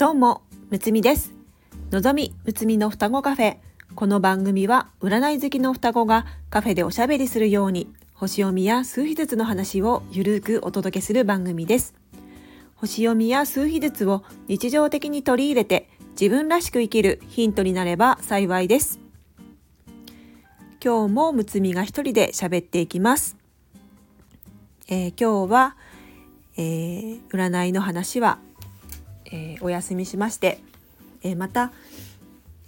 [0.00, 1.34] どうも、むつみです。
[1.90, 3.56] のぞみむつみの双子カフェ。
[3.94, 11.92] この番組は占い好きの双子がカフェでおしゃべりするように星読みや数秘術の話をゆるくお届けする番組です。
[12.76, 19.00] 星読みや数秘術を日常的に取り入れて自分らしく生きるヒントになれば幸いです。
[20.82, 23.36] 今日もむつみが一人で喋っていきます。
[24.88, 25.76] えー今日は、
[26.56, 28.38] えー占いの話は
[29.32, 30.60] えーお休みしまして、
[31.22, 31.72] えーまた、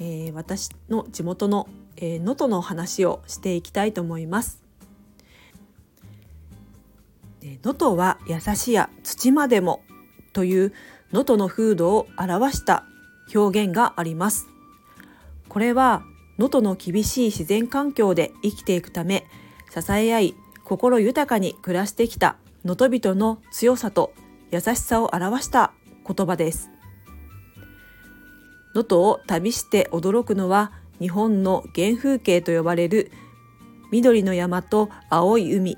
[0.00, 4.62] えー私の地元のえー能登、の話をしていきたいと思います。
[7.62, 9.82] 能登は優しや土までも
[10.32, 10.72] という
[11.12, 12.84] 能登の風土を表した
[13.34, 14.46] 表現があります。
[15.48, 16.02] これは
[16.38, 19.26] 能登の厳しい自然環境で生きていくため
[19.70, 24.12] 支え合い心豊かに暮らしてきた能登人の強さと
[24.50, 25.72] 優しさを表した
[26.08, 26.70] 言葉です。
[28.74, 33.12] 能登を旅して驚くのは日本の原風景と呼ばれる
[33.90, 35.76] 緑の山と青い海。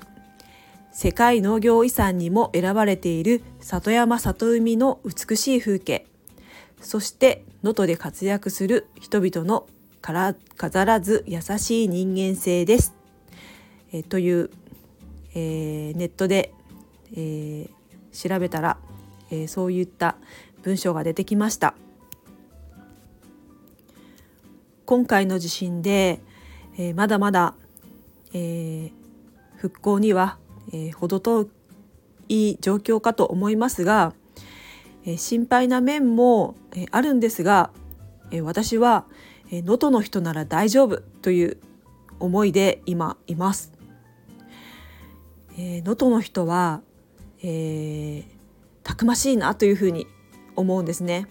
[0.93, 6.05] 世界農業遺産にも選ばれている里山里海の美しい風景。
[6.81, 9.67] そして能登で活躍する人々の
[10.01, 12.93] から飾らず優しい人間性です。
[13.93, 14.49] えという、
[15.33, 16.53] えーネットで、
[17.13, 18.77] えー調べたら、
[19.31, 20.17] えーそういった
[20.61, 21.73] 文章が出てきました。
[24.85, 26.19] 今回の地震で、
[26.77, 27.55] えーまだまだ、
[28.33, 28.91] えー
[29.55, 30.37] 復興には、
[30.73, 31.47] えー程遠
[32.29, 34.13] い状況かと思いますが、
[35.05, 37.71] えー心配な面も、えーあるんですが、
[38.31, 39.05] えー私は
[39.49, 41.57] えー能登の人なら大丈夫という
[42.19, 43.71] 思いで今います。
[45.57, 46.81] えー能登の人は、
[47.41, 48.40] えー
[48.83, 50.07] たくましいなというふうに
[50.55, 51.27] 思うんですね。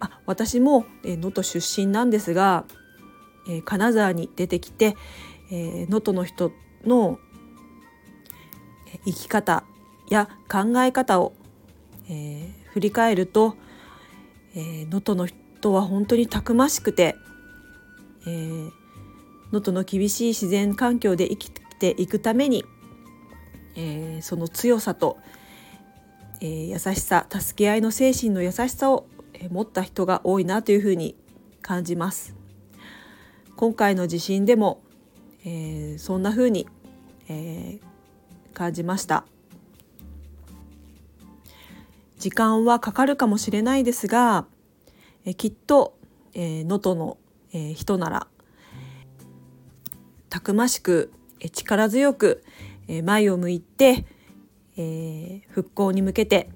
[0.00, 2.64] あ私もえー能登出身なんですが、
[3.48, 4.96] えー金沢に出てきて
[5.50, 6.52] えー能登、の人
[6.84, 7.18] の
[9.04, 9.64] 生き方
[10.08, 11.32] や考え方を、
[12.08, 13.56] えー振り返ると
[14.54, 17.16] えー能登、の人は本当にたくましくて
[18.26, 18.70] えー
[19.50, 22.64] 能登、の厳しい自然環境で生きていくために、
[23.74, 25.18] えーその強さと、
[26.40, 31.16] えー優しさ助け合いの精神の優しさをえー持った人が多いなというふうに
[31.62, 32.34] 感じます。
[33.56, 34.82] 今回の地震でも、
[35.44, 36.68] えーそんなふうに、
[37.28, 37.88] えー
[38.54, 39.24] 感じました。
[42.18, 44.46] 時間はかかるかもしれないですが、
[45.24, 45.96] えーきっと
[46.34, 47.18] えー能登、の、
[47.52, 48.26] えー人なら
[50.28, 52.44] たくましくえー力強く、
[52.86, 54.04] えー前を向いて、
[54.78, 56.48] えー復興に向けて、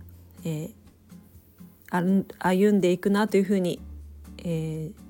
[0.44, 3.78] えー歩んでいくなというふうに、
[4.38, 5.02] えー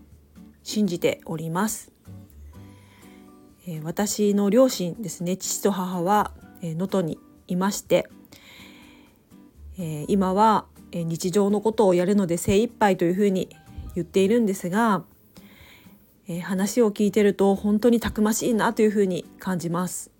[0.64, 1.92] 信じております。
[3.66, 7.18] え私の両親ですね父と母はえ能登、に
[7.48, 8.08] いまして、
[9.78, 13.48] え今は日常のことをやるので精一杯というふうに
[13.94, 15.02] 言っているんですが、
[16.28, 20.11] え話を聞いてると本当にたくましいなというふうに感じます。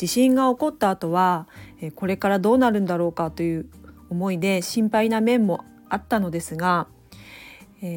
[0.00, 1.46] 地震が起こった後は
[1.94, 3.66] これからどうなるんだろうかという
[4.08, 6.86] 思いで心配な面もあったのですが、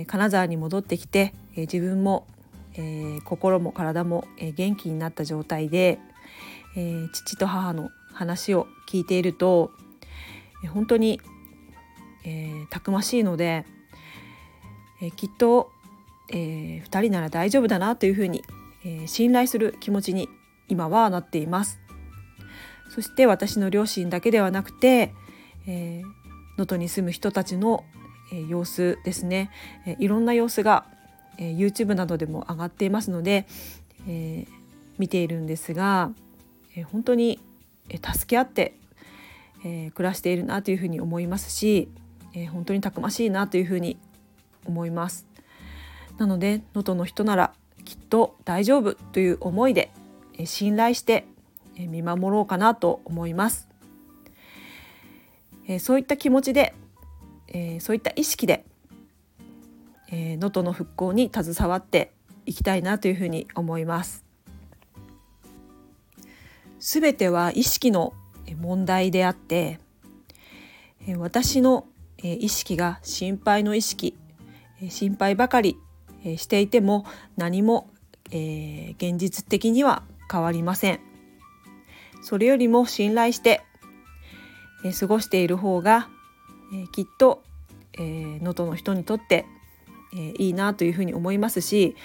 [0.08, 2.28] 金沢に戻ってきて、自分も、
[3.24, 5.98] 心も体も、元気になった状態で、
[7.14, 9.72] 父と母の話を聞いていると、
[10.74, 11.22] 本当に、
[12.26, 13.66] えたくましいので、
[15.02, 15.72] えきっと、
[16.30, 18.44] え2人なら大丈夫だなというふうに、
[18.84, 20.28] え信頼する気持ちに
[20.68, 21.83] 今はなっています。
[22.94, 25.14] そして私の両親だけではなくて
[25.68, 26.08] えー
[26.56, 27.84] 能登、に住む人たちの、
[28.32, 29.50] えー様子ですね、
[29.86, 30.86] えーいろんな様子が、
[31.38, 33.48] えー YouTube などでも上がっていますので、
[34.08, 34.64] えー
[35.00, 36.12] 見ているんですが、
[36.76, 37.40] えー本当に、
[37.90, 38.76] え助け合って、
[39.66, 41.90] えー暮らしているなというふうに思いますし、
[42.34, 43.98] えー本当にたくましいなというふうに
[44.66, 45.26] 思います。
[46.18, 47.54] なので能登の人なら
[47.86, 49.92] きっと大丈夫という思いで、
[50.38, 51.26] え信頼して、
[51.78, 53.68] 見守ろうかなと思います。
[55.68, 56.74] えそういった気持ちで、
[57.48, 58.66] えそういった意識で
[60.16, 62.12] えー能登、の復興に携わって
[62.46, 64.24] いきたいなというふうに思います。
[66.80, 68.14] すべては意識の
[68.62, 69.80] 問題であって、
[71.18, 71.88] 私の
[72.22, 74.16] 意識が心配の意識、
[74.88, 75.78] 心配ばかり
[76.38, 77.06] していても
[77.36, 77.90] 何も、
[78.30, 81.00] 現実的には変わりません。
[82.24, 83.62] それよりも信頼して、
[84.86, 86.10] え過ごしている方が、
[86.74, 87.44] え、きっと
[87.98, 89.46] 能登、えー、の人にとって、
[90.16, 91.96] え、いいなというふうに思いますし、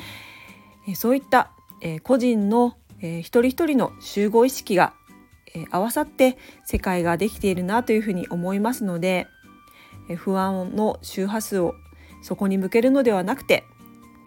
[0.89, 4.93] え、そういった、え、個人の、え、一人一人の集合意識が、
[5.55, 9.27] え、合わさって世界ができているなというふうに思いますので、
[10.09, 11.75] え、不安の周波数を
[12.23, 13.65] そこに向けるのではなくて、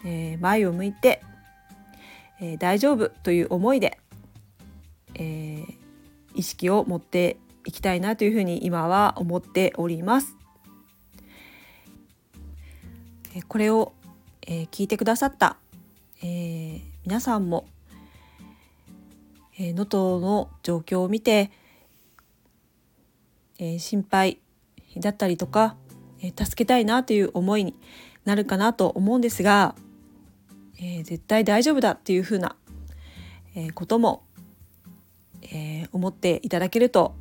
[0.06, 1.22] え、前を向いて、
[2.40, 3.98] え、大丈夫という思いで、
[5.16, 5.81] えー、
[6.36, 10.36] 意識を持っていきたいなというふうに今は思っております。
[13.48, 13.94] これを、
[14.46, 15.58] えー、聞いてくださった、
[16.22, 17.66] えー、皆さんも
[19.58, 21.52] 能登、えー、の状況を見て、
[23.60, 24.40] えー、心配
[24.98, 25.76] だったりとか、
[26.22, 27.76] えー、助けたいなという思いに
[28.26, 29.76] なるかなと思うんですが、
[30.78, 32.56] えー、絶対大丈夫だっていうふうな、
[33.56, 34.24] えー、ことも、
[35.42, 37.16] えー、思っていただけると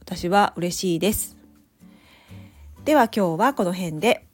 [0.00, 1.36] 私は嬉しいです。
[2.84, 4.24] では今日はこの辺で。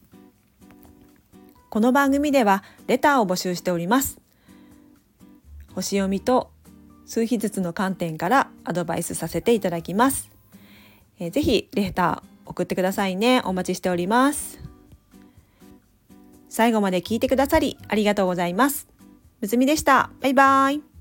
[1.71, 4.21] この番組ではレターを募集しております。
[5.75, 6.53] 星読みと
[7.05, 10.31] 数秘術の観点からアドバイスさせていただきます。
[11.19, 13.43] えー、ぜひレター送ってくださいね。
[13.45, 14.61] お待ちしております。
[16.49, 18.87] 最後まで聞いてくださりありがとうございます。
[19.41, 20.11] むつみでした。
[20.21, 20.94] バイバイ。